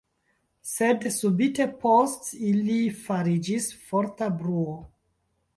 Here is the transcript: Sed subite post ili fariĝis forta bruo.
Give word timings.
Sed 0.69 1.03
subite 1.15 1.67
post 1.83 2.31
ili 2.53 2.79
fariĝis 3.05 3.71
forta 3.91 4.35
bruo. 4.43 4.77